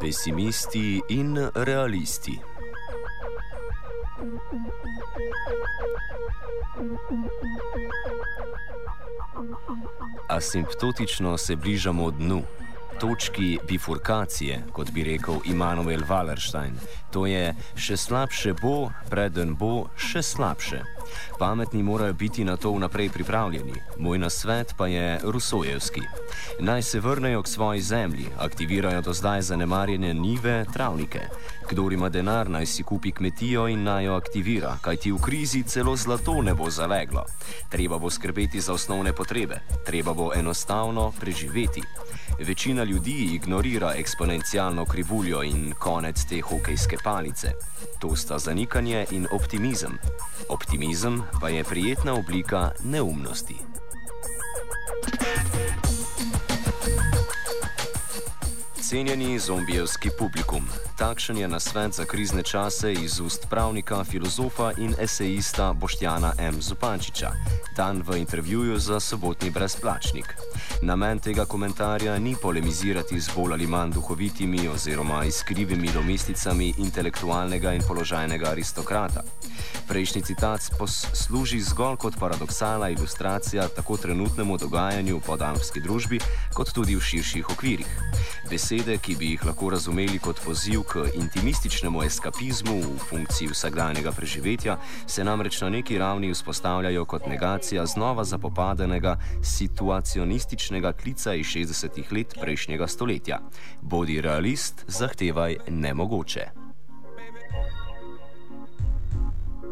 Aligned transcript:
pesimisti 0.00 1.02
in 1.08 1.48
realisti. 1.54 2.40
Asimptotično 10.28 11.38
se 11.38 11.56
bližamo 11.56 12.10
dnu, 12.10 12.42
točki 13.00 13.58
bifurkacije, 13.68 14.62
kot 14.72 14.90
bi 14.90 15.04
rekel 15.04 15.34
Immanuel 15.44 16.00
Wallerstein. 16.00 16.72
To 17.10 17.26
je, 17.26 17.54
še 17.74 17.96
slabše 17.96 18.54
bo, 18.62 18.90
preden 19.10 19.56
bo 19.58 19.90
še 19.98 20.22
slabše. 20.22 20.82
Pametni 21.38 21.82
morajo 21.82 22.12
biti 22.12 22.44
na 22.44 22.56
to 22.56 22.70
vnaprej 22.70 23.10
pripravljeni. 23.10 23.74
Moj 23.98 24.18
nasvet 24.18 24.74
pa 24.78 24.86
je 24.86 25.18
rusojevski. 25.22 26.00
Naj 26.60 26.82
se 26.82 27.00
vrnejo 27.00 27.42
k 27.42 27.48
svoji 27.48 27.80
zemlji, 27.82 28.26
aktivirajo 28.38 29.02
do 29.02 29.12
zdaj 29.12 29.42
zanemarjene 29.42 30.14
nive, 30.14 30.64
travnike. 30.72 31.20
Kdor 31.70 31.92
ima 31.92 32.08
denar, 32.08 32.50
naj 32.50 32.66
si 32.66 32.82
kupi 32.82 33.12
kmetijo 33.12 33.68
in 33.68 33.82
naj 33.82 34.04
jo 34.04 34.14
aktivira, 34.14 34.76
kajti 34.82 35.12
v 35.12 35.18
krizi 35.18 35.62
celo 35.62 35.96
zlato 35.96 36.42
ne 36.42 36.54
bo 36.54 36.70
zaleglo. 36.70 37.24
Treba 37.68 37.98
bo 37.98 38.10
skrbeti 38.10 38.60
za 38.60 38.72
osnovne 38.72 39.12
potrebe, 39.12 39.60
treba 39.86 40.14
bo 40.14 40.30
enostavno 40.34 41.12
preživeti. 41.20 41.82
Večina 42.46 42.84
ljudi 42.84 43.28
ignorira 43.34 43.92
eksponencialno 43.96 44.84
krivuljo 44.84 45.42
in 45.42 45.74
konec 45.78 46.24
te 46.24 46.40
hokejske 46.40 46.96
palice. 47.04 47.52
To 47.98 48.16
sta 48.16 48.38
zanikanje 48.38 49.06
in 49.10 49.26
optimizem. 49.32 49.98
Optimizem 50.48 51.22
pa 51.40 51.48
je 51.48 51.64
prijetna 51.64 52.14
oblika 52.14 52.70
neumnosti. 52.84 53.54
Cenjeni 58.82 59.38
zombijevski 59.38 60.10
publikum, 60.18 60.68
takšen 61.00 61.36
je 61.40 61.48
nasvet 61.48 61.92
za 61.96 62.04
krizne 62.04 62.42
čase 62.42 62.92
iz 62.92 63.20
ust 63.20 63.46
pravnika, 63.50 64.04
filozofa 64.04 64.72
in 64.78 64.94
esejista 65.00 65.72
Boštjana 65.72 66.32
M. 66.38 66.60
Zupančiča, 66.60 67.30
dan 67.76 68.02
v 68.06 68.18
intervjuju 68.20 68.78
za 68.78 69.00
sobotni 69.00 69.50
brezplačnik. 69.50 70.36
Namen 70.82 71.18
tega 71.18 71.44
komentarja 71.44 72.18
ni 72.18 72.36
polemizirati 72.42 73.20
z 73.20 73.30
bolj 73.36 73.52
ali 73.52 73.66
manj 73.66 73.92
duhovitimi 73.92 74.68
oziroma 74.68 75.24
izkrivimi 75.24 75.88
domesticami 75.92 76.74
intelektualnega 76.78 77.72
in 77.72 77.82
položajnega 77.88 78.50
aristokrata. 78.50 79.22
Prejšnji 79.88 80.22
citat 80.22 80.60
služi 81.12 81.60
zgolj 81.60 81.96
kot 81.96 82.14
paradoksalna 82.20 82.88
ilustracija 82.88 83.68
tako 83.68 83.96
trenutnemu 83.96 84.58
dogajanju 84.58 85.16
v 85.16 85.20
podalpski 85.20 85.80
družbi, 85.80 86.20
kot 86.54 86.72
tudi 86.72 86.96
v 86.96 87.00
širših 87.00 87.50
okvirih. 87.50 87.90
Besede, 88.50 88.98
ki 88.98 89.16
bi 89.16 89.30
jih 89.30 89.44
lahko 89.44 89.70
razumeli 89.70 90.18
kot 90.18 90.40
poziv 90.44 90.82
k 90.90 91.06
intimističnemu 91.14 92.02
eskapizmu 92.02 92.74
v 92.82 92.98
funkciji 92.98 93.48
vsakdanjega 93.54 94.10
preživetja, 94.12 94.78
se 95.06 95.24
namreč 95.24 95.60
na 95.60 95.68
neki 95.70 95.98
ravni 95.98 96.32
vzpostavljajo 96.34 97.04
kot 97.04 97.26
negacija 97.26 97.86
znova 97.86 98.24
zapopadenega 98.24 99.16
situacionističnega 99.42 100.92
klica 100.92 101.34
iz 101.34 101.46
60-ih 101.46 102.12
let 102.12 102.34
prejšnjega 102.40 102.86
stoletja. 102.86 103.38
Bodi 103.80 104.20
realist, 104.20 104.84
zahtevaj 104.86 105.56
nemogoče. 105.68 106.50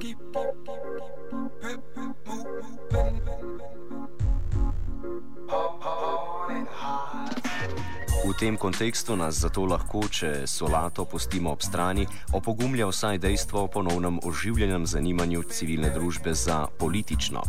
Keep, 0.00 0.18
keep, 0.18 0.66
keep, 0.66 0.74
keep, 1.62 1.80
keep, 1.94 2.03
V 8.34 8.42
tem 8.42 8.56
kontekstu 8.58 9.14
nas 9.14 9.38
zato 9.38 9.62
lahko, 9.62 10.00
če 10.10 10.42
solato 10.50 11.04
pustimo 11.06 11.52
ob 11.54 11.62
strani, 11.62 12.02
opogumlja 12.34 12.88
vsaj 12.90 13.20
dejstvo 13.22 13.60
o 13.62 13.68
ponovnem 13.70 14.18
oživljenem 14.26 14.88
zanimanju 14.90 15.44
civilne 15.54 15.92
družbe 15.94 16.34
za 16.34 16.66
politično. 16.66 17.44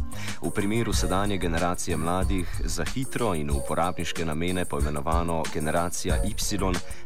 V 0.45 0.51
primeru 0.53 0.93
sedanje 0.93 1.39
generacije 1.41 1.97
mladih 1.97 2.45
za 2.69 2.85
hitro 2.85 3.33
in 3.33 3.49
uporabniške 3.49 4.25
namene 4.29 4.65
poimenovano 4.69 5.41
generacija 5.53 6.21
Y 6.21 6.37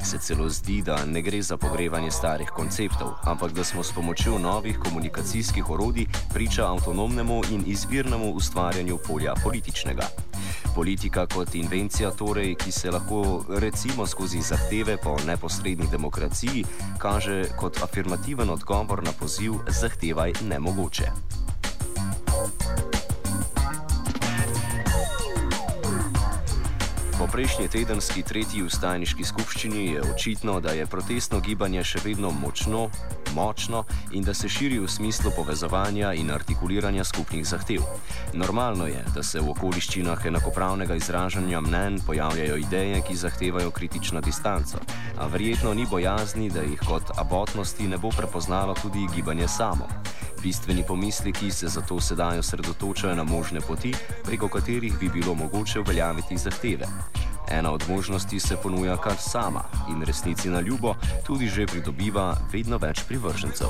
se 0.03 0.19
celo 0.19 0.49
zdi, 0.49 0.81
da 0.81 1.05
ne 1.05 1.21
gre 1.21 1.39
za 1.41 1.57
pogrevanje 1.57 2.11
starih 2.11 2.51
konceptov, 2.51 3.15
ampak 3.23 3.55
da 3.55 3.63
smo 3.63 3.83
s 3.83 3.95
pomočjo 3.95 4.39
novih 4.39 4.75
komunikacijskih 4.79 5.69
orodij 5.69 6.05
priča 6.33 6.67
avtonomnemu 6.67 7.41
in 7.51 7.63
izvirnemu 7.65 8.33
ustvarjanju 8.35 8.99
polja 9.07 9.33
političnega. 9.43 10.28
Politika 10.75 11.25
kot 11.25 11.55
invencija, 11.55 12.11
torej, 12.11 12.55
ki 12.55 12.71
se 12.71 12.91
lahko 12.91 13.45
recimo 13.49 14.07
skozi 14.07 14.41
zahteve 14.41 14.97
po 14.97 15.17
neposredni 15.27 15.87
demokraciji 15.91 16.65
kaže 16.97 17.43
kot 17.57 17.83
afirmativen 17.83 18.49
odgovor 18.49 19.03
na 19.03 19.11
poziv 19.11 19.53
zahtevaj 19.67 20.33
nemogoče. 20.49 21.11
Po 22.25 22.88
prejšnji 27.31 27.67
tedenski 27.67 28.23
tretji 28.23 28.63
ustajniški 28.63 29.23
skupščini 29.23 29.85
je 29.85 30.01
očitno, 30.13 30.59
da 30.59 30.71
je 30.71 30.85
protestno 30.85 31.39
gibanje 31.39 31.83
še 31.83 32.01
vedno 32.03 32.31
močno, 32.31 32.89
močno 33.35 33.83
in 34.11 34.23
da 34.23 34.33
se 34.33 34.49
širi 34.49 34.79
v 34.79 34.87
smislu 34.89 35.31
povezovanja 35.35 36.13
in 36.17 36.31
artikuliranja 36.31 37.03
skupnih 37.03 37.45
zahtev. 37.47 37.85
Normalno 38.33 38.87
je, 38.89 39.03
da 39.15 39.23
se 39.23 39.39
v 39.39 39.53
okoliščinah 39.53 40.25
enakopravnega 40.25 40.95
izražanja 40.95 41.61
mnen 41.61 41.99
pojavljajo 42.05 42.57
ideje, 42.57 43.01
ki 43.07 43.15
zahtevajo 43.15 43.71
kritično 43.71 44.21
distanco, 44.21 44.81
a 45.17 45.27
verjetno 45.27 45.73
ni 45.73 45.85
bojazni, 45.85 46.49
da 46.49 46.65
jih 46.65 46.81
kot 46.87 47.13
abotnosti 47.17 47.87
ne 47.87 47.97
bo 47.97 48.09
prepoznalo 48.09 48.75
tudi 48.81 49.07
gibanje 49.15 49.47
samo. 49.47 49.89
Bistveni 50.43 50.83
pomisleki 50.87 51.51
se 51.51 51.67
zato 51.67 51.99
sedaj 52.01 52.39
osredotočajo 52.39 53.15
na 53.15 53.23
možne 53.23 53.61
poti, 53.61 53.93
preko 54.25 54.47
katerih 54.47 54.99
bi 54.99 55.09
bilo 55.09 55.33
mogoče 55.33 55.79
uveljaviti 55.79 56.37
zahteve. 56.37 56.87
Ena 57.51 57.71
od 57.71 57.83
možnosti 57.89 58.39
se 58.39 58.57
ponuja 58.63 58.97
kar 58.97 59.17
sama 59.17 59.63
in 59.89 60.01
resnici 60.01 60.49
na 60.49 60.61
ljubo 60.61 60.95
tudi 61.27 61.47
že 61.47 61.65
pridobiva 61.65 62.37
vedno 62.53 62.77
več 62.77 63.03
privržencev. 63.07 63.67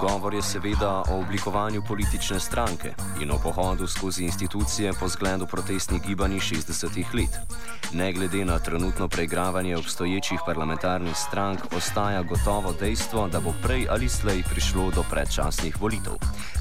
Govor 0.00 0.34
je 0.34 0.42
seveda 0.42 1.02
o 1.10 1.20
oblikovanju 1.20 1.82
politične 1.88 2.40
stranke 2.40 2.92
in 3.22 3.30
o 3.30 3.38
pohodu 3.42 3.86
skozi 3.86 4.24
institucije 4.24 4.92
po 5.00 5.08
zgledu 5.08 5.46
protestnih 5.46 6.02
gibanj 6.02 6.38
60-ih 6.38 7.14
let. 7.14 7.38
Ne 7.92 8.12
glede 8.12 8.44
na 8.44 8.58
trenutno 8.58 9.08
preigravanje 9.08 9.76
obstoječih 9.76 10.40
parlamentarnih 10.46 11.16
strank, 11.16 11.60
ostaja 11.76 12.22
gotovo 12.22 12.74
dejstvo, 12.80 13.28
da 13.28 13.40
bo 13.40 13.54
prej 13.62 13.86
ali 13.90 14.08
slej 14.08 14.42
prišlo 14.50 14.90
do 14.90 15.04
predčasnih 15.10 15.80
volitev. 15.80 16.14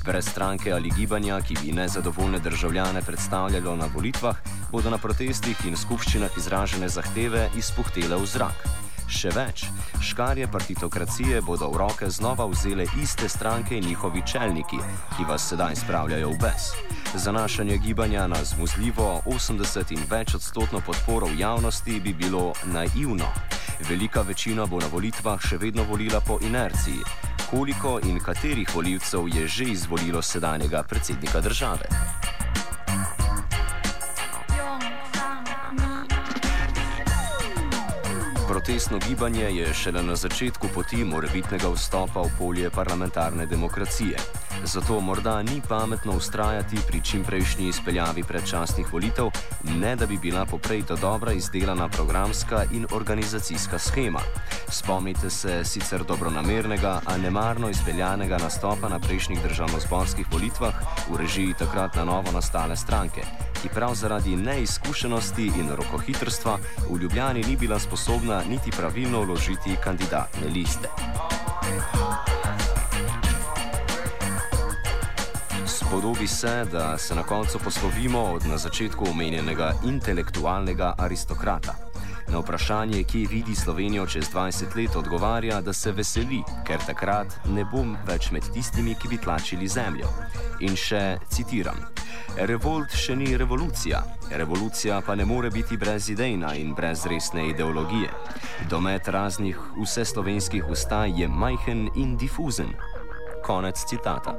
Brez 0.06 0.30
stranke 0.30 0.72
ali 0.72 0.92
gibanja, 0.98 1.42
ki 1.42 1.58
bi 1.62 1.72
nezadovoljne 1.72 2.40
državljane 2.40 3.02
predstavljalo 3.02 3.75
na 3.75 3.86
volitvah, 3.96 4.36
bodo 4.72 4.90
na 4.90 4.98
protestih 4.98 5.66
in 5.66 5.78
skupščinah 5.78 6.38
izražene 6.38 6.90
zahteve 6.90 7.50
izpuhtele 7.56 8.16
v 8.16 8.25
zrak. 8.25 8.87
Še 9.07 9.31
več, 9.31 9.63
škarje 10.03 10.50
partitokracije 10.51 11.40
bodo 11.41 11.69
v 11.72 11.79
roke 11.79 12.09
znova 12.12 12.44
vzele 12.51 12.84
iste 13.00 13.29
stranke 13.31 13.78
in 13.78 13.88
njihovi 13.88 14.22
čelniki, 14.28 14.79
ki 15.16 15.28
vas 15.29 15.47
sedaj 15.47 15.79
spravljajo 15.79 16.34
v 16.35 16.40
bes. 16.41 16.68
Zanašanje 17.16 17.78
gibanja 17.78 18.28
na 18.28 18.44
zmuzljivo 18.44 19.22
80 19.25 19.95
in 19.95 20.03
več 20.12 20.35
odstotno 20.35 20.84
podporo 20.84 21.31
v 21.31 21.40
javnosti 21.40 22.00
bi 22.03 22.13
bilo 22.13 22.51
naivno. 22.68 23.31
Velika 23.88 24.28
večina 24.28 24.68
bo 24.68 24.84
na 24.84 24.91
volitvah 24.91 25.39
še 25.39 25.57
vedno 25.57 25.88
volila 25.88 26.19
po 26.19 26.39
inerciji. 26.44 27.00
Koliko 27.47 28.00
in 28.03 28.19
katerih 28.19 28.75
voljivcev 28.75 29.31
je 29.31 29.47
že 29.47 29.72
izvolilo 29.72 30.22
sedanjega 30.22 30.83
predsednika 30.83 31.42
države? 31.42 31.88
Protestno 38.48 39.00
gibanje 39.08 39.44
je 39.44 39.74
šele 39.74 40.04
na 40.04 40.16
začetku 40.16 40.68
poti 40.74 41.04
morebitnega 41.04 41.68
vstopa 41.68 42.22
v 42.22 42.32
polje 42.40 42.70
parlamentarne 42.70 43.46
demokracije. 43.46 44.18
Zato 44.64 45.00
morda 45.00 45.44
ni 45.44 45.62
pametno 45.68 46.16
ustrajati 46.16 46.78
pri 46.88 47.02
čimprejšnji 47.02 47.68
izpeljavi 47.68 48.24
predčasnih 48.24 48.94
volitev, 48.94 49.28
ne 49.64 49.96
da 49.96 50.06
bi 50.06 50.18
bila 50.18 50.46
poprej 50.46 50.82
do 50.82 50.96
dobra 50.96 51.32
izdelana 51.32 51.90
programska 51.90 52.64
in 52.72 52.88
organizacijska 52.92 53.80
schema. 53.80 54.20
Spomnite 54.70 55.30
se 55.30 55.66
sicer 55.66 56.04
dobronamernega, 56.04 57.02
a 57.06 57.18
nemarno 57.18 57.70
izpeljanega 57.70 58.38
nastopa 58.38 58.90
na 58.90 59.00
prejšnjih 59.00 59.44
državno-zborskih 59.44 60.26
volitvah 60.32 60.74
v 61.10 61.18
režiji 61.18 61.54
takrat 61.60 61.96
na 61.96 62.06
novo 62.06 62.32
nastale 62.32 62.76
stranke, 62.76 63.22
ki 63.62 63.69
prav 63.69 63.95
zaradi 63.95 64.36
neizkušenosti 64.36 65.51
in 65.59 65.69
rokohitrstva 65.69 66.57
v 66.89 66.98
Ljubljani 67.01 67.44
ni 67.44 67.56
bila 67.56 67.80
sposobna 67.80 68.44
niti 68.50 68.71
pravilno 68.71 69.21
vložiti 69.21 69.75
kandidatne 69.83 70.48
liste. 70.48 70.89
Podobi 75.92 76.27
se, 76.27 76.65
da 76.71 76.98
se 76.98 77.15
na 77.15 77.24
koncu 77.24 77.59
poslovimo 77.63 78.19
od 78.24 78.45
na 78.45 78.57
začetku 78.57 79.06
omenjenega 79.09 79.74
intelektualnega 79.86 80.94
aristokrata. 80.98 81.87
Na 82.27 82.39
vprašanje, 82.39 83.03
kje 83.03 83.27
vidi 83.27 83.56
Slovenijo 83.56 84.06
čez 84.06 84.29
20 84.33 84.75
let, 84.75 84.95
odgovarja, 84.95 85.62
da 85.62 85.74
se 85.74 85.91
veseli, 85.91 86.41
ker 86.68 86.79
takrat 86.85 87.27
ne 87.45 87.63
bom 87.71 87.95
več 88.07 88.31
med 88.31 88.44
tistimi, 88.53 88.95
ki 89.00 89.07
bi 89.07 89.18
tlačili 89.18 89.68
zemljo. 89.68 90.09
In 90.59 90.75
še 90.75 91.18
citiram: 91.31 91.79
Revolt 92.38 92.91
še 92.91 93.15
ni 93.15 93.38
revolucija, 93.38 94.03
revolucija 94.31 95.00
pa 95.01 95.15
ne 95.15 95.25
more 95.25 95.50
biti 95.50 95.77
brezidejna 95.77 96.53
in 96.56 96.74
brez 96.75 97.06
resne 97.06 97.47
ideologije. 97.50 98.12
Domet 98.69 99.07
raznih 99.07 99.57
vseslovenskih 99.79 100.68
ustaj 100.69 101.15
je 101.21 101.27
majhen 101.27 101.88
in 101.95 102.18
difuzen. 102.18 102.75
Konec 103.45 103.85
citata. 103.88 104.35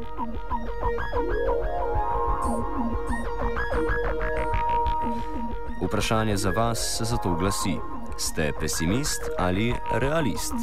Vprašanje 5.88 6.36
za 6.36 6.50
vas 6.50 6.96
se 6.98 7.04
zato 7.04 7.34
glasi: 7.34 7.76
ste 8.16 8.52
pesimist 8.60 9.20
ali 9.38 9.74
realist? 9.92 10.54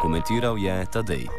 Komentiral 0.00 0.58
je 0.58 0.86
Tadej. 0.86 1.34